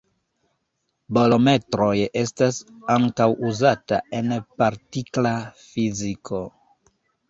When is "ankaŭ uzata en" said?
2.97-4.37